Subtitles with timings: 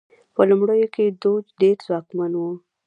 [0.35, 2.41] په لومړیو کې دوج ډېر ځواکمن و.